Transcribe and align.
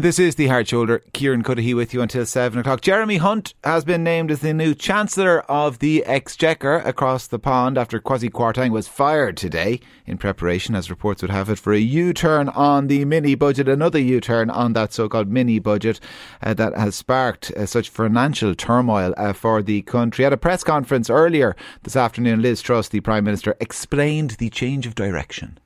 This 0.00 0.20
is 0.20 0.36
the 0.36 0.46
Hard 0.46 0.68
Shoulder. 0.68 1.02
Kieran 1.12 1.42
Cuddihy 1.42 1.74
with 1.74 1.92
you 1.92 2.00
until 2.02 2.24
7 2.24 2.56
o'clock. 2.56 2.82
Jeremy 2.82 3.16
Hunt 3.16 3.54
has 3.64 3.84
been 3.84 4.04
named 4.04 4.30
as 4.30 4.38
the 4.38 4.54
new 4.54 4.72
Chancellor 4.72 5.40
of 5.50 5.80
the 5.80 6.04
Exchequer 6.04 6.76
across 6.76 7.26
the 7.26 7.40
pond 7.40 7.76
after 7.76 7.98
Kwasi 7.98 8.30
Kwarteng 8.30 8.70
was 8.70 8.86
fired 8.86 9.36
today 9.36 9.80
in 10.06 10.16
preparation, 10.16 10.76
as 10.76 10.88
reports 10.88 11.20
would 11.20 11.32
have 11.32 11.50
it, 11.50 11.58
for 11.58 11.72
a 11.72 11.80
U-turn 11.80 12.48
on 12.50 12.86
the 12.86 13.04
mini 13.06 13.34
budget, 13.34 13.66
another 13.66 13.98
U-turn 13.98 14.50
on 14.50 14.72
that 14.74 14.92
so-called 14.92 15.26
mini 15.26 15.58
budget 15.58 15.98
uh, 16.44 16.54
that 16.54 16.76
has 16.76 16.94
sparked 16.94 17.50
uh, 17.50 17.66
such 17.66 17.88
financial 17.88 18.54
turmoil 18.54 19.12
uh, 19.16 19.32
for 19.32 19.62
the 19.62 19.82
country. 19.82 20.24
At 20.24 20.32
a 20.32 20.36
press 20.36 20.62
conference 20.62 21.10
earlier 21.10 21.56
this 21.82 21.96
afternoon, 21.96 22.40
Liz 22.40 22.62
Truss, 22.62 22.88
the 22.88 23.00
Prime 23.00 23.24
Minister, 23.24 23.56
explained 23.58 24.32
the 24.32 24.48
change 24.48 24.86
of 24.86 24.94
direction. 24.94 25.58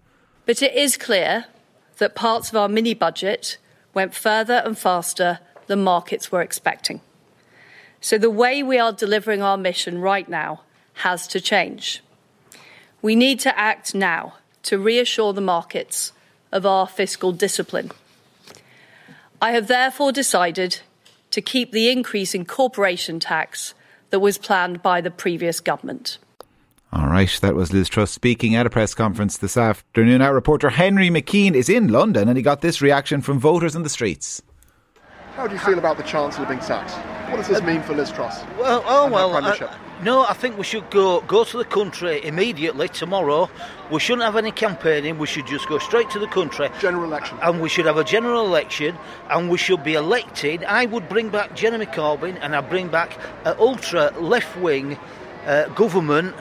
But 0.46 0.62
it 0.62 0.74
is 0.74 0.96
clear 0.96 1.44
that 1.98 2.14
parts 2.14 2.48
of 2.48 2.56
our 2.56 2.70
mini 2.70 2.94
budget 2.94 3.58
went 3.94 4.14
further 4.14 4.62
and 4.64 4.78
faster 4.78 5.40
than 5.66 5.84
markets 5.84 6.32
were 6.32 6.42
expecting. 6.42 7.00
So 8.00 8.18
the 8.18 8.30
way 8.30 8.62
we 8.62 8.78
are 8.78 8.92
delivering 8.92 9.42
our 9.42 9.56
mission 9.56 10.00
right 10.00 10.28
now 10.28 10.62
has 10.94 11.26
to 11.28 11.40
change. 11.40 12.02
We 13.00 13.16
need 13.16 13.40
to 13.40 13.58
act 13.58 13.94
now 13.94 14.34
to 14.64 14.78
reassure 14.78 15.32
the 15.32 15.40
markets 15.40 16.12
of 16.50 16.66
our 16.66 16.86
fiscal 16.86 17.32
discipline. 17.32 17.90
I 19.40 19.52
have 19.52 19.66
therefore 19.66 20.12
decided 20.12 20.80
to 21.30 21.40
keep 21.40 21.72
the 21.72 21.90
increase 21.90 22.34
in 22.34 22.44
corporation 22.44 23.18
tax 23.18 23.74
that 24.10 24.20
was 24.20 24.38
planned 24.38 24.82
by 24.82 25.00
the 25.00 25.10
previous 25.10 25.58
government. 25.58 26.18
All 26.94 27.06
right, 27.06 27.38
that 27.40 27.54
was 27.54 27.72
Liz 27.72 27.88
Truss 27.88 28.10
speaking 28.10 28.54
at 28.54 28.66
a 28.66 28.70
press 28.70 28.94
conference 28.94 29.38
this 29.38 29.56
afternoon. 29.56 30.20
Our 30.20 30.34
reporter 30.34 30.68
Henry 30.68 31.08
McKean 31.08 31.54
is 31.54 31.70
in 31.70 31.88
London 31.88 32.28
and 32.28 32.36
he 32.36 32.42
got 32.42 32.60
this 32.60 32.82
reaction 32.82 33.22
from 33.22 33.38
voters 33.38 33.74
in 33.74 33.82
the 33.82 33.88
streets. 33.88 34.42
How 35.34 35.46
do 35.46 35.54
you 35.54 35.60
feel 35.60 35.78
about 35.78 35.96
the 35.96 36.02
Chancellor 36.02 36.44
being 36.44 36.60
sacked? 36.60 36.90
What 37.30 37.38
does 37.38 37.48
this 37.48 37.62
mean 37.62 37.80
for 37.80 37.94
Liz 37.94 38.12
Truss? 38.12 38.44
Well, 38.58 38.84
oh 38.86 39.10
well. 39.10 39.30
premiership? 39.30 39.70
uh, 39.70 40.04
no, 40.04 40.26
I 40.26 40.34
think 40.34 40.58
we 40.58 40.64
should 40.64 40.90
go 40.90 41.22
go 41.22 41.44
to 41.44 41.56
the 41.56 41.64
country 41.64 42.22
immediately 42.26 42.88
tomorrow. 42.88 43.48
We 43.90 43.98
shouldn't 43.98 44.24
have 44.24 44.36
any 44.36 44.52
campaigning. 44.52 45.16
We 45.16 45.26
should 45.26 45.46
just 45.46 45.70
go 45.70 45.78
straight 45.78 46.10
to 46.10 46.18
the 46.18 46.26
country. 46.26 46.68
General 46.78 47.04
election. 47.04 47.38
And 47.40 47.62
we 47.62 47.70
should 47.70 47.86
have 47.86 47.96
a 47.96 48.04
general 48.04 48.44
election, 48.44 48.98
and 49.30 49.48
we 49.48 49.56
should 49.56 49.82
be 49.82 49.94
elected. 49.94 50.62
I 50.64 50.84
would 50.84 51.08
bring 51.08 51.30
back 51.30 51.56
Jeremy 51.56 51.86
Corbyn, 51.86 52.38
and 52.42 52.54
I'd 52.54 52.68
bring 52.68 52.88
back 52.88 53.18
an 53.46 53.56
ultra 53.58 54.10
left 54.20 54.58
wing 54.58 54.98
uh, 55.46 55.68
government 55.68 56.34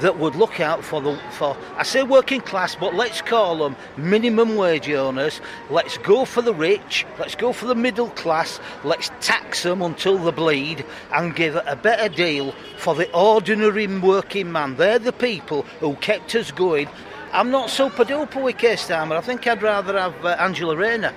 that 0.00 0.18
would 0.18 0.34
look 0.34 0.60
out 0.60 0.84
for 0.84 1.00
the 1.00 1.18
for 1.32 1.56
I 1.76 1.82
say 1.82 2.02
working 2.02 2.40
class, 2.40 2.74
but 2.74 2.94
let's 2.94 3.22
call 3.22 3.58
them 3.58 3.76
minimum 3.96 4.56
wage 4.56 4.88
earners. 4.88 5.40
Let's 5.70 5.98
go 5.98 6.24
for 6.24 6.42
the 6.42 6.54
rich. 6.54 7.06
Let's 7.18 7.34
go 7.34 7.52
for 7.52 7.66
the 7.66 7.74
middle 7.74 8.10
class. 8.10 8.60
Let's 8.84 9.10
tax 9.20 9.62
them 9.62 9.82
until 9.82 10.18
they 10.18 10.30
bleed 10.30 10.84
and 11.12 11.34
give 11.34 11.56
a 11.56 11.76
better 11.76 12.08
deal 12.08 12.52
for 12.78 12.94
the 12.94 13.10
ordinary 13.12 13.86
working 13.86 14.52
man. 14.52 14.76
They're 14.76 14.98
the 14.98 15.12
people 15.12 15.62
who 15.80 15.94
kept 15.96 16.34
us 16.34 16.50
going. 16.50 16.88
I'm 17.32 17.50
not 17.50 17.70
super 17.70 18.04
duper 18.04 18.42
with 18.42 18.58
Keir 18.58 18.74
Starmer. 18.74 19.16
I 19.16 19.20
think 19.20 19.46
I'd 19.46 19.62
rather 19.62 19.96
have 19.98 20.24
uh, 20.24 20.36
Angela 20.40 20.76
Rayner. 20.76 21.14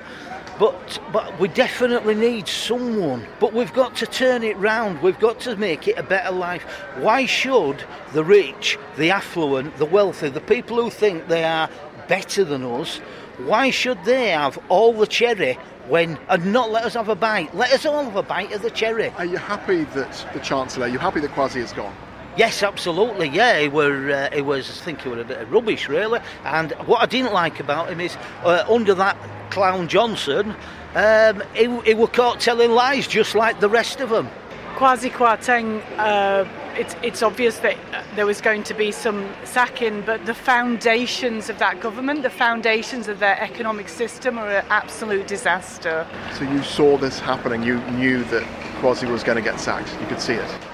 But 0.60 1.00
but 1.12 1.40
we 1.40 1.48
definitely 1.48 2.16
need 2.16 2.48
someone. 2.48 3.26
But 3.40 3.54
we've 3.54 3.74
got 3.74 3.96
to 3.98 4.06
turn 4.06 4.44
it 4.44 4.58
round. 4.58 5.02
We've 5.02 5.20
got 5.20 5.40
to 5.42 5.56
make 5.56 5.88
it 5.88 5.98
a 5.98 6.04
better 6.04 6.32
life. 6.32 6.64
Why 6.98 7.26
should 7.26 7.84
the 8.14 8.24
rich, 8.24 8.78
the 8.98 9.12
affluent, 9.12 9.78
the 9.78 9.86
wealthy, 9.86 10.30
the 10.30 10.42
people 10.42 10.82
who 10.82 10.90
think 10.90 11.28
they 11.28 11.44
are 11.44 11.70
better 12.08 12.44
than 12.44 12.64
us, 12.64 12.98
why 13.40 13.70
should 13.72 14.04
they 14.06 14.30
have 14.30 14.60
all 14.70 14.94
the 14.94 15.08
cherry 15.08 15.58
when 15.88 16.20
and 16.30 16.54
not 16.54 16.72
let 16.72 16.86
us 16.86 16.94
have 16.94 17.10
a 17.10 17.16
bite? 17.16 17.54
Let 17.56 17.72
us 17.72 17.86
all 17.86 18.04
have 18.04 18.16
a 18.16 18.24
bite 18.24 18.52
of 18.52 18.62
the 18.62 18.72
cherry. 18.72 19.10
Are 19.18 19.26
you 19.26 19.38
happy 19.38 19.86
that 19.86 20.28
the 20.34 20.40
Chancellor, 20.40 20.86
are 20.86 20.90
you 20.90 21.00
happy 21.00 21.20
that 21.22 21.32
Kwasi 21.32 21.58
is 21.58 21.74
gone? 21.74 21.96
Yes, 22.36 22.64
absolutely. 22.64 23.30
Yeah, 23.30 23.60
he 23.60 23.68
were. 23.68 24.12
Uh, 24.12 24.36
it 24.36 24.42
was. 24.42 24.70
I 24.70 24.84
think 24.86 25.06
it 25.06 25.10
was 25.10 25.20
a 25.20 25.24
bit 25.24 25.38
of 25.40 25.52
rubbish, 25.52 25.88
really. 25.88 26.20
And 26.44 26.72
what 26.88 27.02
I 27.02 27.06
didn't 27.06 27.34
like 27.34 27.60
about 27.60 27.90
him 27.92 28.02
is 28.02 28.18
uh, 28.44 28.66
under 28.68 28.96
that 28.96 29.18
clown 29.52 29.88
Johnson, 29.88 30.56
um, 30.96 31.44
he, 31.54 31.80
he 31.82 31.94
were 31.94 32.08
caught 32.08 32.40
telling 32.40 32.72
lies, 32.72 33.08
just 33.08 33.36
like 33.36 33.60
the 33.60 33.70
rest 33.70 34.02
of 34.02 34.10
them. 34.10 34.30
Kwasi 34.76 35.12
Kwarteng, 35.12 35.84
uh, 36.00 36.46
it's, 36.76 36.96
it's 37.04 37.22
obvious 37.22 37.60
that 37.60 37.78
uh, 37.94 38.04
there 38.16 38.26
was 38.26 38.42
going 38.42 38.64
to 38.64 38.74
be 38.74 38.92
some 38.92 39.32
sacking, 39.44 40.02
but 40.02 40.26
the 40.26 40.34
foundations 40.34 41.50
of 41.50 41.60
that 41.60 41.80
government, 41.80 42.24
the 42.24 42.32
foundations 42.32 43.08
of 43.08 43.20
their 43.20 43.40
economic 43.40 43.88
system 43.88 44.40
are 44.40 44.50
an 44.50 44.66
absolute 44.70 45.28
disaster. 45.28 46.08
So 46.34 46.44
you 46.46 46.64
saw 46.64 46.98
this 46.98 47.20
happening, 47.20 47.62
you 47.62 47.80
knew 47.92 48.24
that 48.26 48.44
Kwasi 48.82 49.10
was 49.10 49.24
going 49.24 49.36
to 49.36 49.44
get 49.44 49.60
sacked, 49.60 49.96
you 50.02 50.08
could 50.08 50.20
see 50.20 50.34
it. 50.34 50.73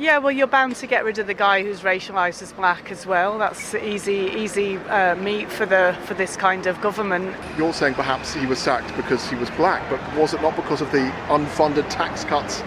Yeah, 0.00 0.16
well, 0.16 0.32
you're 0.32 0.46
bound 0.46 0.76
to 0.76 0.86
get 0.86 1.04
rid 1.04 1.18
of 1.18 1.26
the 1.26 1.34
guy 1.34 1.62
who's 1.62 1.80
racialised 1.80 2.40
as 2.40 2.54
black 2.54 2.90
as 2.90 3.04
well. 3.04 3.36
That's 3.36 3.74
easy, 3.74 4.32
easy 4.34 4.78
uh, 4.78 5.14
meat 5.16 5.52
for 5.52 5.66
the 5.66 5.94
for 6.06 6.14
this 6.14 6.38
kind 6.38 6.66
of 6.66 6.80
government. 6.80 7.36
You're 7.58 7.74
saying 7.74 7.92
perhaps 7.92 8.32
he 8.32 8.46
was 8.46 8.58
sacked 8.58 8.96
because 8.96 9.28
he 9.28 9.36
was 9.36 9.50
black, 9.50 9.86
but 9.90 10.00
was 10.16 10.32
it 10.32 10.40
not 10.40 10.56
because 10.56 10.80
of 10.80 10.90
the 10.90 11.12
unfunded 11.28 11.86
tax 11.90 12.24
cuts 12.24 12.60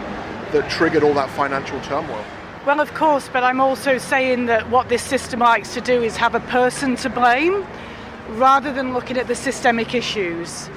that 0.52 0.70
triggered 0.70 1.02
all 1.02 1.16
that 1.16 1.28
financial 1.32 1.82
turmoil? 1.82 2.24
Well, 2.68 2.80
of 2.80 2.94
course, 2.94 3.28
but 3.34 3.44
I'm 3.44 3.60
also 3.60 3.98
saying 3.98 4.46
that 4.46 4.70
what 4.70 4.90
this 4.90 5.02
system 5.02 5.40
likes 5.40 5.74
to 5.74 5.82
do 5.82 6.04
is 6.04 6.16
have 6.18 6.36
a 6.36 6.40
person 6.40 6.96
to 6.98 7.10
blame 7.10 7.66
rather 8.34 8.72
than 8.72 8.94
looking 8.94 9.18
at 9.18 9.26
the 9.26 9.36
systemic 9.36 9.96
issues. 9.96 10.70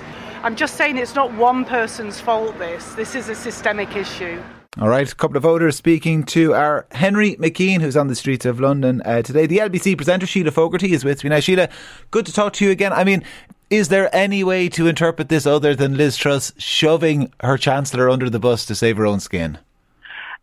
I'm 0.43 0.56
just 0.56 0.77
saying 0.77 0.97
it's 0.97 1.15
not 1.15 1.34
one 1.34 1.67
person's 1.67 2.19
fault, 2.19 2.59
this. 2.59 2.94
This 2.94 3.15
is 3.15 3.28
a 3.28 3.34
systemic 3.34 3.94
issue. 3.94 4.43
All 4.78 4.91
right, 4.91 5.10
a 5.10 5.14
couple 5.14 5.38
of 5.38 5.42
voters 5.42 5.75
speaking 5.75 6.22
to 6.25 6.53
our 6.53 6.87
Henry 6.92 7.37
McKean, 7.37 7.81
who's 7.81 7.97
on 7.97 8.09
the 8.09 8.14
streets 8.14 8.44
of 8.44 8.60
London 8.60 9.00
uh, 9.06 9.22
today. 9.22 9.47
The 9.47 9.56
LBC 9.56 9.97
presenter, 9.97 10.26
Shelagh 10.26 10.53
Fogarty, 10.53 10.92
is 10.92 11.03
with 11.03 11.25
me 11.25 11.31
now. 11.31 11.41
Shelagh, 11.41 11.70
good 12.10 12.26
to 12.26 12.32
talk 12.32 12.53
to 12.54 12.64
you 12.66 12.70
again. 12.70 12.92
I 12.92 13.03
mean, 13.03 13.25
is 13.70 13.88
there 13.88 14.14
any 14.14 14.44
way 14.44 14.69
to 14.69 14.87
interpret 14.87 15.31
this 15.31 15.47
other 15.47 15.75
than 15.75 15.97
Liz 15.97 16.19
Truss 16.19 16.53
shoving 16.59 17.32
her 17.41 17.56
Chancellor 17.56 18.10
under 18.10 18.28
the 18.28 18.38
bus 18.38 18.66
to 18.66 18.75
save 18.75 18.98
her 18.98 19.06
own 19.06 19.19
skin? 19.19 19.56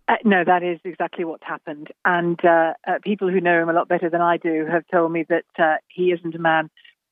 Uh, 0.08 0.16
no, 0.26 0.44
that 0.44 0.64
is 0.64 0.80
exactly 0.84 1.26
what's 1.26 1.46
happened. 1.46 1.90
And 2.04 2.44
uh, 2.44 2.74
uh, 2.88 2.94
people 3.04 3.30
who 3.30 3.40
know 3.40 3.62
him 3.62 3.70
a 3.70 3.74
lot 3.74 3.88
better 3.88 4.10
than 4.10 4.22
I 4.22 4.38
do 4.38 4.66
have 4.66 4.84
told 4.92 5.12
me 5.12 5.28
that 5.30 5.46
uh, 5.60 5.76
he 5.90 6.12
isn't 6.12 6.34
a 6.34 6.40
man 6.40 6.72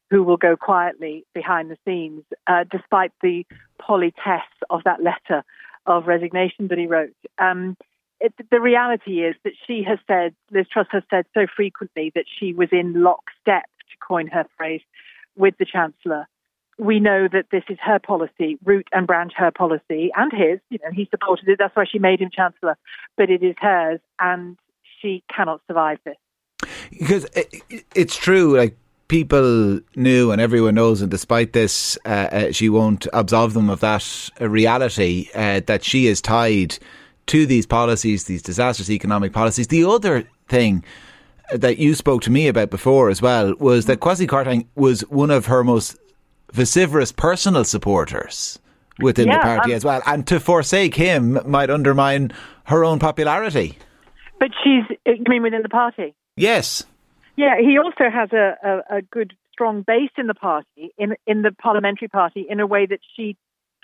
who 0.09 0.23
will 0.23 0.37
go 0.37 0.57
quietly 0.57 1.23
behind 1.35 1.69
the 1.69 1.77
scenes, 1.85 2.23
uh, 2.47 2.63
despite 2.71 3.11
the 3.21 3.45
politesse 3.79 4.41
of 4.71 4.81
that 4.85 5.03
letter 5.03 5.43
of 5.85 6.07
resignation 6.07 6.67
that 6.67 6.77
he 6.77 6.87
wrote. 6.87 7.15
Um, 7.37 7.77
it, 8.19 8.33
the 8.51 8.61
reality 8.61 9.23
is 9.23 9.35
that 9.43 9.53
she 9.65 9.83
has 9.87 9.99
said, 10.07 10.35
Liz 10.51 10.67
Truss 10.71 10.87
has 10.91 11.03
said 11.09 11.25
so 11.33 11.47
frequently 11.55 12.11
that 12.15 12.25
she 12.39 12.53
was 12.53 12.69
in 12.71 13.01
lockstep, 13.01 13.65
to 13.65 13.97
coin 14.07 14.27
her 14.27 14.45
phrase, 14.57 14.81
with 15.35 15.55
the 15.57 15.65
Chancellor. 15.65 16.27
We 16.77 16.99
know 16.99 17.27
that 17.31 17.45
this 17.51 17.63
is 17.69 17.77
her 17.81 17.99
policy, 17.99 18.57
root 18.63 18.87
and 18.91 19.05
branch 19.05 19.33
her 19.35 19.51
policy, 19.51 20.11
and 20.15 20.31
his. 20.31 20.59
You 20.69 20.79
know, 20.83 20.91
he 20.91 21.07
supported 21.09 21.47
it. 21.47 21.57
That's 21.59 21.75
why 21.75 21.85
she 21.91 21.99
made 21.99 22.19
him 22.19 22.29
Chancellor. 22.31 22.77
But 23.17 23.29
it 23.29 23.43
is 23.43 23.55
hers, 23.59 23.99
and 24.19 24.57
she 25.01 25.23
cannot 25.35 25.61
survive 25.67 25.99
this. 26.05 26.15
Because 26.91 27.25
it, 27.35 27.85
it's 27.95 28.15
true, 28.15 28.57
like 28.57 28.77
people 29.11 29.81
knew 29.97 30.31
and 30.31 30.39
everyone 30.39 30.73
knows, 30.73 31.01
and 31.01 31.11
despite 31.11 31.51
this, 31.51 31.97
uh, 32.05 32.07
uh, 32.31 32.51
she 32.53 32.69
won't 32.69 33.07
absolve 33.11 33.53
them 33.53 33.69
of 33.69 33.81
that 33.81 34.29
uh, 34.39 34.47
reality 34.47 35.27
uh, 35.35 35.59
that 35.67 35.83
she 35.83 36.07
is 36.07 36.21
tied 36.21 36.79
to 37.27 37.45
these 37.45 37.65
policies, 37.65 38.23
these 38.23 38.41
disastrous 38.41 38.89
economic 38.89 39.33
policies. 39.33 39.67
The 39.67 39.83
other 39.83 40.23
thing 40.47 40.85
that 41.53 41.77
you 41.77 41.93
spoke 41.93 42.21
to 42.21 42.31
me 42.31 42.47
about 42.47 42.69
before 42.69 43.09
as 43.09 43.21
well 43.21 43.53
was 43.59 43.85
that 43.87 43.99
Kwasi 43.99 44.27
Kwarteng 44.27 44.65
was 44.75 45.01
one 45.09 45.29
of 45.29 45.45
her 45.47 45.61
most 45.61 45.97
vociferous 46.53 47.11
personal 47.11 47.65
supporters 47.65 48.59
within 48.99 49.27
the 49.27 49.39
party 49.39 49.71
um, 49.71 49.75
as 49.75 49.83
well, 49.83 50.01
and 50.05 50.25
to 50.27 50.39
forsake 50.39 50.95
him 50.95 51.37
might 51.45 51.69
undermine 51.69 52.31
her 52.63 52.85
own 52.85 52.97
popularity. 52.97 53.77
But 54.39 54.51
she's, 54.63 54.97
you 55.05 55.23
mean 55.27 55.43
within 55.43 55.63
the 55.63 55.69
party? 55.69 56.15
Yes. 56.37 56.85
Yeah, 57.41 57.55
he 57.59 57.79
also 57.79 58.11
has 58.13 58.29
a, 58.33 58.53
a, 58.63 58.97
a 58.97 59.01
good, 59.01 59.33
strong 59.51 59.81
base 59.81 60.11
in 60.15 60.27
the 60.27 60.35
party, 60.35 60.93
in 60.99 61.15
in 61.25 61.41
the 61.41 61.51
parliamentary 61.51 62.07
party, 62.07 62.45
in 62.47 62.59
a 62.59 62.67
way 62.67 62.85
that 62.85 62.99
she 63.15 63.35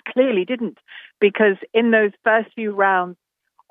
clearly 0.06 0.44
didn't, 0.44 0.78
because 1.20 1.56
in 1.74 1.90
those 1.90 2.12
first 2.22 2.50
few 2.54 2.70
rounds 2.70 3.16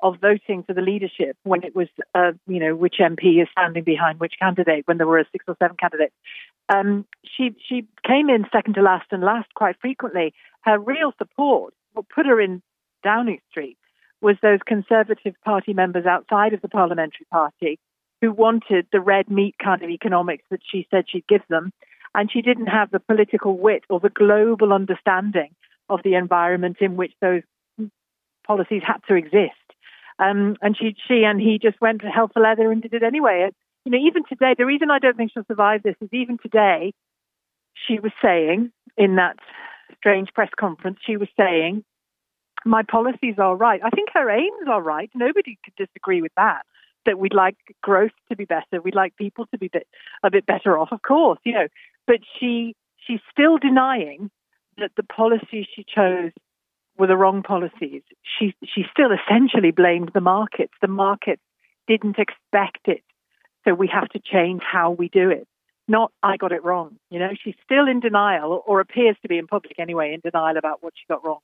of 0.02 0.16
voting 0.20 0.62
for 0.62 0.74
the 0.74 0.82
leadership, 0.82 1.38
when 1.44 1.64
it 1.64 1.74
was, 1.74 1.88
uh, 2.14 2.32
you 2.46 2.60
know, 2.60 2.76
which 2.76 2.96
MP 3.00 3.40
is 3.40 3.48
standing 3.50 3.82
behind 3.82 4.20
which 4.20 4.34
candidate, 4.38 4.86
when 4.86 4.98
there 4.98 5.06
were 5.06 5.24
six 5.32 5.46
or 5.48 5.56
seven 5.58 5.78
candidates, 5.78 6.14
um, 6.68 7.06
she 7.24 7.56
she 7.66 7.86
came 8.06 8.28
in 8.28 8.44
second 8.52 8.74
to 8.74 8.82
last 8.82 9.06
and 9.10 9.22
last 9.22 9.48
quite 9.54 9.76
frequently. 9.80 10.34
Her 10.66 10.78
real 10.78 11.14
support, 11.16 11.72
what 11.94 12.10
put 12.14 12.26
her 12.26 12.38
in 12.42 12.60
Downing 13.02 13.40
Street, 13.50 13.78
was 14.20 14.36
those 14.42 14.60
Conservative 14.66 15.34
Party 15.46 15.72
members 15.72 16.04
outside 16.04 16.52
of 16.52 16.60
the 16.60 16.68
parliamentary 16.68 17.26
party 17.32 17.78
who 18.20 18.32
wanted 18.32 18.86
the 18.92 19.00
red 19.00 19.30
meat 19.30 19.54
kind 19.62 19.82
of 19.82 19.90
economics 19.90 20.44
that 20.50 20.60
she 20.70 20.86
said 20.90 21.04
she'd 21.08 21.26
give 21.28 21.42
them. 21.48 21.72
And 22.14 22.30
she 22.32 22.42
didn't 22.42 22.66
have 22.66 22.90
the 22.90 23.00
political 23.00 23.56
wit 23.56 23.84
or 23.88 24.00
the 24.00 24.08
global 24.08 24.72
understanding 24.72 25.50
of 25.88 26.00
the 26.02 26.14
environment 26.14 26.78
in 26.80 26.96
which 26.96 27.12
those 27.20 27.42
policies 28.46 28.82
had 28.84 28.98
to 29.08 29.14
exist. 29.14 29.52
Um, 30.18 30.56
and 30.62 30.76
she, 30.76 30.96
she 31.06 31.22
and 31.24 31.40
he 31.40 31.58
just 31.62 31.80
went 31.80 32.02
hell 32.02 32.30
for 32.32 32.42
leather 32.42 32.72
and 32.72 32.82
did 32.82 32.94
it 32.94 33.02
anyway. 33.02 33.42
And, 33.44 33.52
you 33.84 33.92
know, 33.92 34.06
even 34.06 34.24
today, 34.28 34.54
the 34.56 34.66
reason 34.66 34.90
I 34.90 34.98
don't 34.98 35.16
think 35.16 35.32
she'll 35.32 35.44
survive 35.44 35.82
this 35.82 35.94
is 36.00 36.08
even 36.12 36.38
today, 36.38 36.92
she 37.86 38.00
was 38.00 38.12
saying 38.20 38.72
in 38.96 39.16
that 39.16 39.36
strange 39.96 40.30
press 40.34 40.50
conference, 40.58 40.98
she 41.06 41.16
was 41.16 41.28
saying, 41.38 41.84
my 42.64 42.82
policies 42.82 43.36
are 43.38 43.54
right. 43.54 43.80
I 43.84 43.90
think 43.90 44.08
her 44.14 44.30
aims 44.30 44.68
are 44.68 44.82
right. 44.82 45.10
Nobody 45.14 45.58
could 45.64 45.74
disagree 45.76 46.22
with 46.22 46.32
that. 46.36 46.62
That 47.06 47.18
we'd 47.18 47.34
like 47.34 47.56
growth 47.82 48.12
to 48.28 48.36
be 48.36 48.44
better. 48.44 48.82
We'd 48.82 48.94
like 48.94 49.16
people 49.16 49.46
to 49.46 49.58
be 49.58 49.68
bit, 49.68 49.86
a 50.22 50.30
bit 50.30 50.44
better 50.44 50.78
off, 50.78 50.92
of 50.92 51.02
course, 51.02 51.38
you 51.44 51.52
know. 51.52 51.68
But 52.06 52.18
she 52.38 52.74
she's 52.98 53.20
still 53.30 53.58
denying 53.58 54.30
that 54.76 54.90
the 54.96 55.02
policies 55.02 55.66
she 55.74 55.84
chose 55.84 56.32
were 56.98 57.06
the 57.06 57.16
wrong 57.16 57.42
policies. 57.42 58.02
She 58.22 58.54
she 58.64 58.84
still 58.90 59.10
essentially 59.12 59.70
blamed 59.70 60.10
the 60.14 60.20
markets. 60.20 60.72
The 60.80 60.88
markets 60.88 61.42
didn't 61.86 62.18
expect 62.18 62.86
it, 62.86 63.02
so 63.64 63.74
we 63.74 63.88
have 63.88 64.08
to 64.10 64.20
change 64.20 64.62
how 64.62 64.90
we 64.90 65.08
do 65.08 65.30
it. 65.30 65.46
Not 65.86 66.12
I 66.22 66.36
got 66.36 66.52
it 66.52 66.64
wrong. 66.64 66.96
You 67.10 67.18
know, 67.20 67.30
she's 67.42 67.54
still 67.64 67.88
in 67.88 68.00
denial, 68.00 68.62
or 68.66 68.80
appears 68.80 69.16
to 69.22 69.28
be 69.28 69.38
in 69.38 69.46
public 69.46 69.78
anyway, 69.78 70.12
in 70.12 70.20
denial 70.20 70.58
about 70.58 70.82
what 70.82 70.92
she 70.96 71.04
got 71.08 71.24
wrong. 71.24 71.40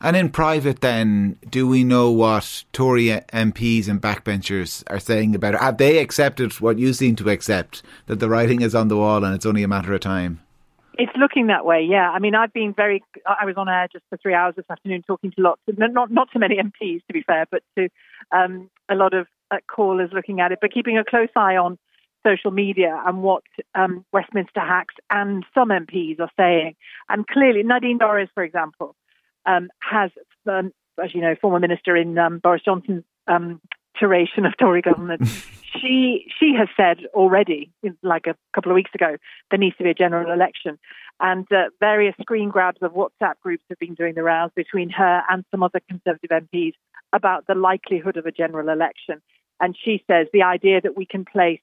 And 0.00 0.16
in 0.16 0.30
private, 0.30 0.80
then, 0.80 1.38
do 1.48 1.66
we 1.66 1.84
know 1.84 2.10
what 2.10 2.64
Tory 2.72 3.06
MPs 3.06 3.88
and 3.88 4.00
backbenchers 4.00 4.82
are 4.88 4.98
saying 4.98 5.34
about 5.34 5.54
it? 5.54 5.60
Have 5.60 5.78
they 5.78 5.98
accepted 5.98 6.52
what 6.60 6.78
you 6.78 6.92
seem 6.92 7.16
to 7.16 7.30
accept 7.30 7.82
that 8.06 8.20
the 8.20 8.28
writing 8.28 8.62
is 8.62 8.74
on 8.74 8.88
the 8.88 8.96
wall 8.96 9.24
and 9.24 9.34
it's 9.34 9.46
only 9.46 9.62
a 9.62 9.68
matter 9.68 9.92
of 9.94 10.00
time? 10.00 10.40
It's 10.98 11.12
looking 11.18 11.48
that 11.48 11.66
way, 11.66 11.86
yeah. 11.88 12.10
I 12.10 12.18
mean, 12.20 12.34
I've 12.34 12.54
been 12.54 12.72
very. 12.74 13.04
I 13.26 13.44
was 13.44 13.56
on 13.58 13.68
air 13.68 13.86
just 13.92 14.04
for 14.08 14.16
three 14.16 14.32
hours 14.32 14.54
this 14.56 14.64
afternoon 14.70 15.02
talking 15.06 15.30
to 15.32 15.42
lots, 15.42 15.60
of, 15.68 15.76
not 15.78 16.10
not 16.10 16.28
to 16.32 16.38
many 16.38 16.56
MPs 16.56 17.04
to 17.06 17.12
be 17.12 17.22
fair, 17.22 17.44
but 17.50 17.62
to 17.76 17.90
um, 18.32 18.70
a 18.88 18.94
lot 18.94 19.12
of 19.12 19.26
uh, 19.50 19.58
callers 19.68 20.10
looking 20.14 20.40
at 20.40 20.52
it, 20.52 20.58
but 20.60 20.72
keeping 20.72 20.96
a 20.96 21.04
close 21.04 21.28
eye 21.36 21.56
on 21.56 21.78
social 22.26 22.50
media 22.50 23.00
and 23.06 23.22
what 23.22 23.44
um, 23.74 24.04
Westminster 24.12 24.60
hacks 24.60 24.94
and 25.10 25.44
some 25.54 25.68
MPs 25.68 26.18
are 26.18 26.30
saying. 26.36 26.74
And 27.08 27.26
clearly, 27.26 27.62
Nadine 27.62 27.98
Dorries, 27.98 28.28
for 28.34 28.42
example, 28.42 28.96
um, 29.46 29.68
has, 29.80 30.10
um, 30.46 30.72
as 31.02 31.14
you 31.14 31.20
know, 31.20 31.34
former 31.40 31.60
minister 31.60 31.96
in 31.96 32.18
um, 32.18 32.38
Boris 32.38 32.62
Johnson's 32.64 33.04
um, 33.26 33.60
iteration 33.96 34.44
of 34.46 34.56
Tory 34.58 34.82
government. 34.82 35.26
she 35.80 36.26
she 36.38 36.54
has 36.58 36.68
said 36.76 37.06
already, 37.14 37.70
like 38.02 38.26
a 38.26 38.36
couple 38.54 38.70
of 38.70 38.74
weeks 38.74 38.90
ago, 38.94 39.16
there 39.50 39.58
needs 39.58 39.76
to 39.76 39.84
be 39.84 39.90
a 39.90 39.94
general 39.94 40.32
election. 40.32 40.78
And 41.20 41.46
uh, 41.50 41.70
various 41.80 42.14
screen 42.20 42.50
grabs 42.50 42.78
of 42.82 42.92
WhatsApp 42.92 43.34
groups 43.42 43.64
have 43.70 43.78
been 43.78 43.94
doing 43.94 44.14
the 44.14 44.22
rounds 44.22 44.52
between 44.54 44.90
her 44.90 45.22
and 45.30 45.44
some 45.50 45.62
other 45.62 45.80
Conservative 45.88 46.30
MPs 46.30 46.74
about 47.12 47.46
the 47.46 47.54
likelihood 47.54 48.16
of 48.16 48.26
a 48.26 48.32
general 48.32 48.68
election. 48.68 49.22
And 49.58 49.74
she 49.82 50.04
says 50.06 50.26
the 50.32 50.42
idea 50.42 50.82
that 50.82 50.96
we 50.96 51.06
can 51.06 51.24
place 51.24 51.60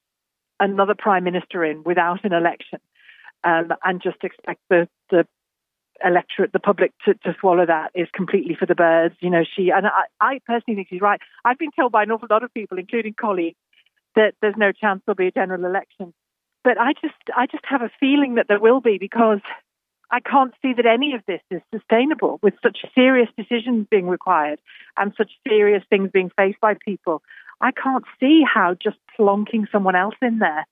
another 0.58 0.94
prime 0.98 1.22
minister 1.22 1.64
in 1.64 1.84
without 1.84 2.24
an 2.24 2.32
election 2.32 2.80
um, 3.44 3.72
and 3.84 4.02
just 4.02 4.24
expect 4.24 4.60
the, 4.68 4.88
the 5.10 5.26
electorate, 6.04 6.52
the 6.52 6.58
public 6.58 6.92
to, 7.04 7.14
to 7.14 7.36
swallow 7.40 7.66
that 7.66 7.90
is 7.94 8.08
completely 8.14 8.56
for 8.58 8.66
the 8.66 8.74
birds. 8.74 9.14
You 9.20 9.30
know, 9.30 9.44
she 9.44 9.70
and 9.70 9.86
I, 9.86 10.04
I 10.20 10.40
personally 10.46 10.76
think 10.76 10.88
she's 10.88 11.00
right. 11.00 11.20
I've 11.44 11.58
been 11.58 11.70
told 11.78 11.92
by 11.92 12.02
an 12.02 12.10
awful 12.10 12.28
lot 12.30 12.42
of 12.42 12.52
people, 12.52 12.78
including 12.78 13.14
colleagues, 13.18 13.56
that 14.16 14.34
there's 14.40 14.56
no 14.56 14.72
chance 14.72 15.02
there'll 15.06 15.16
be 15.16 15.28
a 15.28 15.32
general 15.32 15.64
election. 15.64 16.12
But 16.62 16.78
I 16.78 16.92
just, 16.94 17.14
I 17.36 17.46
just 17.46 17.64
have 17.66 17.82
a 17.82 17.90
feeling 18.00 18.36
that 18.36 18.46
there 18.48 18.60
will 18.60 18.80
be 18.80 18.96
because 18.98 19.40
I 20.10 20.20
can't 20.20 20.54
see 20.62 20.72
that 20.74 20.86
any 20.86 21.14
of 21.14 21.22
this 21.26 21.40
is 21.50 21.60
sustainable 21.72 22.38
with 22.42 22.54
such 22.62 22.78
serious 22.94 23.28
decisions 23.36 23.86
being 23.90 24.08
required 24.08 24.60
and 24.96 25.12
such 25.16 25.32
serious 25.46 25.82
things 25.90 26.10
being 26.12 26.30
faced 26.36 26.60
by 26.60 26.74
people. 26.84 27.22
I 27.60 27.72
can't 27.72 28.04
see 28.20 28.42
how 28.42 28.74
just 28.74 28.96
plonking 29.18 29.70
someone 29.70 29.96
else 29.96 30.14
in 30.22 30.38
there 30.38 30.66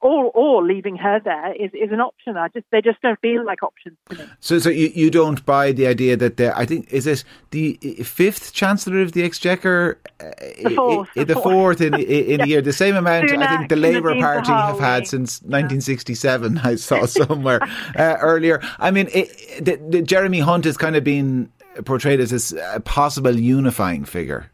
or 0.00 0.30
or 0.30 0.64
leaving 0.64 0.96
her 0.96 1.20
there 1.24 1.52
is, 1.54 1.70
is 1.74 1.92
an 1.92 2.00
option. 2.00 2.36
I 2.36 2.48
just 2.48 2.66
they 2.70 2.80
just 2.80 3.00
don't 3.02 3.18
feel 3.20 3.44
like 3.44 3.62
options 3.62 3.96
to 4.10 4.16
me. 4.16 4.24
So 4.40 4.58
so 4.58 4.70
you, 4.70 4.90
you 4.94 5.10
don't 5.10 5.44
buy 5.44 5.72
the 5.72 5.86
idea 5.86 6.16
that 6.16 6.36
the, 6.36 6.56
I 6.56 6.66
think 6.66 6.92
is 6.92 7.06
it 7.06 7.24
the 7.50 7.74
fifth 8.04 8.52
Chancellor 8.52 9.00
of 9.00 9.12
the 9.12 9.22
Exchequer, 9.22 9.98
uh, 10.20 10.30
the 10.62 10.74
fourth, 10.74 11.08
the, 11.14 11.24
the 11.24 11.34
fourth 11.34 11.80
in 11.80 11.94
in 11.94 12.00
yeah. 12.40 12.44
a 12.44 12.46
year, 12.46 12.62
the 12.62 12.72
same 12.72 12.96
amount 12.96 13.28
Sunak 13.28 13.46
I 13.46 13.56
think 13.56 13.68
the 13.68 13.76
Labour 13.76 14.14
Party 14.14 14.52
have 14.52 14.78
had 14.78 15.06
since 15.06 15.42
1967. 15.42 16.54
Yeah. 16.54 16.62
I 16.64 16.74
saw 16.76 17.06
somewhere 17.06 17.60
uh, 17.96 18.16
earlier. 18.20 18.60
I 18.78 18.90
mean, 18.90 19.08
it, 19.12 19.64
the, 19.64 19.76
the 19.76 20.02
Jeremy 20.02 20.40
Hunt 20.40 20.64
has 20.64 20.76
kind 20.76 20.96
of 20.96 21.04
been 21.04 21.50
portrayed 21.84 22.20
as 22.20 22.30
this 22.30 22.54
possible 22.84 23.38
unifying 23.38 24.04
figure. 24.04 24.50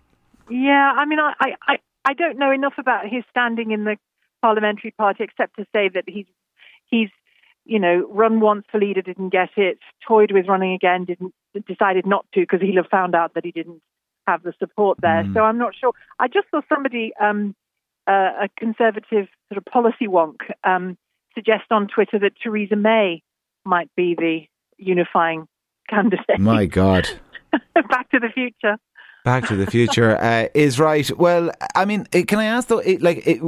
Yeah, 0.50 0.92
I 0.96 1.06
mean, 1.06 1.18
I, 1.18 1.54
I, 1.66 1.78
I 2.04 2.12
don't 2.14 2.38
know 2.38 2.50
enough 2.50 2.74
about 2.78 3.06
his 3.08 3.24
standing 3.30 3.70
in 3.70 3.84
the 3.84 3.96
parliamentary 4.44 4.90
party, 4.90 5.24
except 5.24 5.56
to 5.56 5.64
say 5.74 5.88
that 5.94 6.04
he's 6.06 6.26
he's 6.84 7.08
you 7.64 7.78
know 7.78 8.06
run 8.10 8.40
once 8.40 8.66
for 8.70 8.78
leader, 8.78 9.00
didn't 9.00 9.30
get 9.30 9.48
it, 9.56 9.78
toyed 10.06 10.32
with 10.32 10.46
running 10.46 10.74
again, 10.74 11.06
didn't 11.06 11.32
decided 11.66 12.04
not 12.04 12.26
to 12.34 12.40
because 12.40 12.60
he'll 12.60 12.82
have 12.82 12.90
found 12.90 13.14
out 13.14 13.32
that 13.34 13.44
he 13.44 13.52
didn't 13.52 13.80
have 14.26 14.42
the 14.42 14.52
support 14.58 14.98
there. 15.00 15.24
Mm. 15.24 15.32
So 15.32 15.40
I'm 15.40 15.56
not 15.56 15.72
sure. 15.74 15.92
I 16.18 16.28
just 16.28 16.46
saw 16.50 16.60
somebody, 16.68 17.12
um, 17.18 17.54
uh, 18.06 18.44
a 18.44 18.48
conservative 18.58 19.28
sort 19.48 19.56
of 19.56 19.64
policy 19.64 20.08
wonk, 20.08 20.40
um, 20.62 20.98
suggest 21.34 21.64
on 21.70 21.88
Twitter 21.88 22.18
that 22.18 22.32
Theresa 22.42 22.76
May 22.76 23.22
might 23.64 23.88
be 23.96 24.14
the 24.14 24.40
unifying 24.76 25.48
candidate. 25.88 26.38
My 26.38 26.66
God. 26.66 27.08
Back 27.88 28.10
to 28.10 28.20
the 28.20 28.28
future. 28.34 28.76
Back 29.24 29.46
to 29.46 29.56
the 29.56 29.66
Future 29.66 30.18
uh, 30.20 30.48
is 30.52 30.78
right. 30.78 31.10
Well, 31.16 31.50
I 31.74 31.86
mean, 31.86 32.04
can 32.04 32.38
I 32.38 32.44
ask 32.44 32.68
though, 32.68 32.80
it, 32.80 33.00
like, 33.00 33.26
it, 33.26 33.40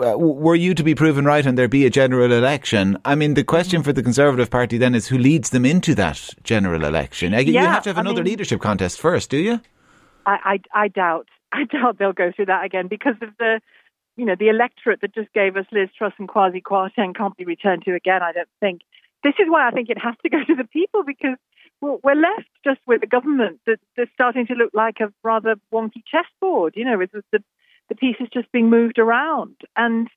uh, 0.00 0.16
were 0.16 0.54
you 0.54 0.74
to 0.74 0.82
be 0.82 0.94
proven 0.94 1.24
right 1.24 1.44
and 1.44 1.56
there 1.58 1.68
be 1.68 1.86
a 1.86 1.90
general 1.90 2.32
election, 2.32 2.98
I 3.04 3.14
mean, 3.14 3.34
the 3.34 3.44
question 3.44 3.82
for 3.82 3.92
the 3.92 4.02
Conservative 4.02 4.50
Party 4.50 4.78
then 4.78 4.94
is 4.94 5.08
who 5.08 5.18
leads 5.18 5.50
them 5.50 5.64
into 5.64 5.94
that 5.94 6.30
general 6.42 6.84
election? 6.84 7.32
You 7.32 7.38
yeah, 7.40 7.72
have 7.72 7.82
to 7.84 7.90
have 7.90 7.98
another 7.98 8.20
I 8.20 8.24
mean, 8.24 8.32
leadership 8.32 8.60
contest 8.60 9.00
first, 9.00 9.30
do 9.30 9.38
you? 9.38 9.60
I, 10.26 10.60
I, 10.74 10.84
I 10.84 10.88
doubt. 10.88 11.28
I 11.52 11.64
doubt 11.64 11.98
they'll 11.98 12.12
go 12.12 12.32
through 12.34 12.46
that 12.46 12.64
again 12.64 12.88
because 12.88 13.14
of 13.22 13.30
the, 13.38 13.60
you 14.16 14.24
know, 14.24 14.34
the 14.38 14.48
electorate 14.48 15.00
that 15.00 15.14
just 15.14 15.32
gave 15.32 15.56
us 15.56 15.66
Liz 15.72 15.88
Truss 15.96 16.12
and 16.18 16.28
Kwasi 16.28 16.62
Kwarteng 16.62 17.16
can't 17.16 17.36
be 17.36 17.44
returned 17.44 17.84
to 17.84 17.94
again. 17.94 18.22
I 18.22 18.32
don't 18.32 18.48
think. 18.60 18.82
This 19.22 19.34
is 19.38 19.46
why 19.48 19.66
I 19.66 19.70
think 19.70 19.88
it 19.88 19.98
has 19.98 20.14
to 20.22 20.28
go 20.28 20.38
to 20.46 20.54
the 20.54 20.64
people 20.64 21.02
because 21.04 21.36
well, 21.80 22.00
we're 22.02 22.14
left 22.14 22.48
just 22.64 22.80
with 22.86 23.02
a 23.02 23.06
government 23.06 23.60
that, 23.66 23.78
that's 23.96 24.10
starting 24.14 24.46
to 24.46 24.54
look 24.54 24.70
like 24.72 24.96
a 25.00 25.12
rather 25.22 25.56
wonky 25.72 26.02
chessboard. 26.06 26.74
You 26.76 26.84
know, 26.84 26.98
with 26.98 27.12
the 27.12 27.42
the 27.88 27.94
pieces 27.94 28.28
just 28.32 28.50
being 28.52 28.70
moved 28.70 28.98
around. 28.98 29.56
And, 29.76 30.08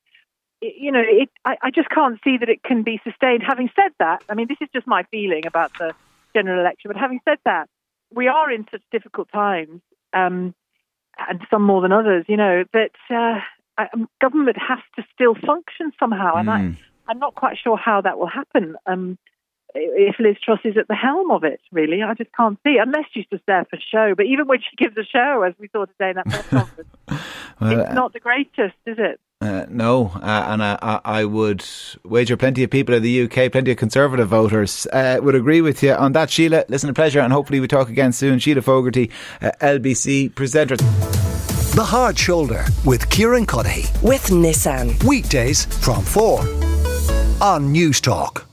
you 0.60 0.92
know, 0.92 1.02
it, 1.04 1.30
I, 1.44 1.56
I 1.62 1.70
just 1.70 1.88
can't 1.90 2.18
see 2.24 2.36
that 2.38 2.48
it 2.48 2.62
can 2.62 2.82
be 2.82 3.00
sustained. 3.04 3.42
Having 3.46 3.70
said 3.76 3.92
that, 3.98 4.22
I 4.28 4.34
mean, 4.34 4.48
this 4.48 4.58
is 4.60 4.68
just 4.72 4.86
my 4.86 5.04
feeling 5.10 5.46
about 5.46 5.72
the 5.78 5.94
general 6.34 6.60
election, 6.60 6.90
but 6.90 6.96
having 6.96 7.20
said 7.24 7.38
that, 7.44 7.68
we 8.12 8.28
are 8.28 8.50
in 8.50 8.66
such 8.70 8.82
difficult 8.90 9.28
times, 9.32 9.80
um, 10.12 10.54
and 11.28 11.40
some 11.50 11.62
more 11.62 11.80
than 11.80 11.92
others, 11.92 12.24
you 12.28 12.36
know, 12.36 12.64
that 12.72 12.90
uh, 13.10 13.40
um, 13.78 14.08
government 14.20 14.56
has 14.56 14.78
to 14.96 15.04
still 15.14 15.34
function 15.34 15.92
somehow. 15.98 16.34
And 16.34 16.50
I, 16.50 16.58
hmm. 16.60 16.72
I'm 17.08 17.18
not 17.18 17.34
quite 17.34 17.56
sure 17.62 17.76
how 17.76 18.00
that 18.00 18.18
will 18.18 18.26
happen. 18.26 18.76
Um, 18.86 19.18
if 19.74 20.16
Liz 20.18 20.36
Truss 20.44 20.60
is 20.64 20.76
at 20.76 20.88
the 20.88 20.94
helm 20.94 21.30
of 21.30 21.44
it, 21.44 21.60
really. 21.72 22.02
I 22.02 22.14
just 22.14 22.32
can't 22.32 22.58
see, 22.64 22.76
unless 22.80 23.04
she's 23.12 23.26
just 23.30 23.44
there 23.46 23.66
for 23.68 23.78
show. 23.90 24.14
But 24.16 24.26
even 24.26 24.46
when 24.46 24.60
she 24.60 24.76
gives 24.76 24.96
a 24.96 25.04
show, 25.04 25.42
as 25.42 25.54
we 25.58 25.68
saw 25.68 25.86
today 25.86 26.10
in 26.10 26.16
that 26.16 26.26
press 26.26 26.48
conference, 26.50 26.90
well, 27.60 27.80
it's 27.80 27.94
not 27.94 28.12
the 28.12 28.20
greatest, 28.20 28.74
is 28.86 28.96
it? 28.98 29.20
Uh, 29.42 29.64
no, 29.70 30.08
uh, 30.16 30.44
and 30.48 30.62
I, 30.62 31.00
I, 31.02 31.24
would 31.24 31.64
wager 32.04 32.36
plenty 32.36 32.62
of 32.62 32.68
people 32.68 32.94
in 32.94 33.02
the 33.02 33.22
UK, 33.22 33.50
plenty 33.50 33.70
of 33.70 33.78
Conservative 33.78 34.28
voters 34.28 34.86
uh, 34.92 35.18
would 35.22 35.34
agree 35.34 35.62
with 35.62 35.82
you 35.82 35.94
on 35.94 36.12
that. 36.12 36.28
Shelagh, 36.28 36.66
listen, 36.68 36.90
a 36.90 36.92
pleasure, 36.92 37.20
and 37.20 37.32
hopefully 37.32 37.58
we 37.58 37.66
talk 37.66 37.88
again 37.88 38.12
soon. 38.12 38.38
Shelagh 38.38 38.64
Fogarty, 38.64 39.10
uh, 39.40 39.50
LBC 39.62 40.34
presenter. 40.34 40.76
The 40.76 41.84
Hard 41.84 42.18
Shoulder 42.18 42.66
with 42.84 43.08
Kieran 43.08 43.46
Cuddihy. 43.46 44.02
With 44.02 44.26
Nissan. 44.26 45.02
Weekdays 45.04 45.64
from 45.64 46.04
4 46.04 46.40
on 47.40 47.72
Newstalk. 47.72 48.49